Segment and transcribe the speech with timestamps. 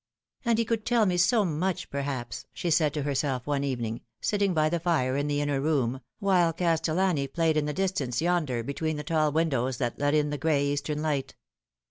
[0.45, 4.01] "And he could tell me so much, perhaps," she said to her self one evening,
[4.19, 8.63] sitting by the fire in the inner room, while Castellani played in the distance yonder
[8.63, 11.35] between the tall win dows that let in the gray eastern light.